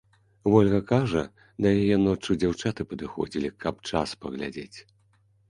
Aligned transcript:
Вольга 0.51 0.77
кажа, 0.91 1.21
да 1.65 1.73
яе 1.81 1.97
ноччу 2.07 2.39
дзяўчаты 2.45 2.81
падыходзілі, 2.95 3.53
каб 3.67 3.75
час 3.93 4.17
паглядзець. 4.27 4.77